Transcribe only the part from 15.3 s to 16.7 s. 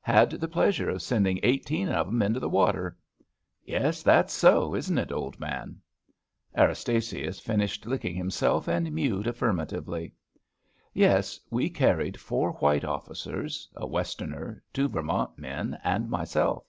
men, and myself.